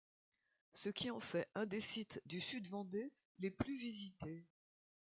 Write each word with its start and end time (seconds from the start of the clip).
Ce 0.73 0.89
qui 0.89 1.11
en 1.11 1.19
fait 1.19 1.47
un 1.53 1.67
des 1.67 1.79
sites 1.79 2.19
du 2.25 2.39
Sud-Vendée 2.41 3.11
les 3.37 3.51
plus 3.51 3.77
visités. 3.77 4.47